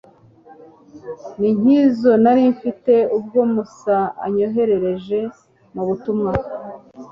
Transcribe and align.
ni 1.39 1.49
nk'izo 1.57 2.11
nari 2.23 2.41
mfite 2.55 2.93
ubwo 3.17 3.39
musa 3.53 3.97
anyohereje 4.25 5.19
mu 5.73 5.83
butumwa 5.87 6.31